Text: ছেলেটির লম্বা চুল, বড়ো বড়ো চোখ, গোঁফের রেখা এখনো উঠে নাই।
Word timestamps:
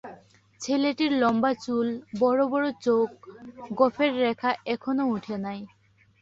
ছেলেটির 0.61 1.11
লম্বা 1.13 1.51
চুল, 1.55 1.87
বড়ো 2.19 2.45
বড়ো 2.47 2.69
চোখ, 2.85 3.09
গোঁফের 3.77 4.11
রেখা 4.17 4.51
এখনো 4.65 5.03
উঠে 5.07 5.35
নাই। 5.37 5.59